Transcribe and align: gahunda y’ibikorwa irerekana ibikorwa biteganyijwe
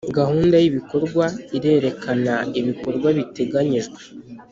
gahunda 0.17 0.55
y’ibikorwa 0.63 1.25
irerekana 1.57 2.33
ibikorwa 2.59 3.07
biteganyijwe 3.17 3.99